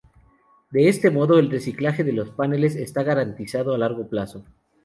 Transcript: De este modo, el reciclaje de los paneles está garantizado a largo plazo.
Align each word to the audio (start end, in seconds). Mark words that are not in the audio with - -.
De 0.71 0.89
este 0.89 1.11
modo, 1.11 1.37
el 1.37 1.51
reciclaje 1.51 2.03
de 2.03 2.11
los 2.11 2.31
paneles 2.31 2.75
está 2.75 3.03
garantizado 3.03 3.75
a 3.75 3.77
largo 3.77 4.07
plazo. 4.09 4.43